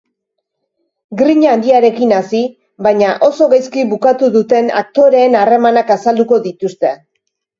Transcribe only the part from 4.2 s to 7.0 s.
duten aktoreen harremanak azalduko dituzte.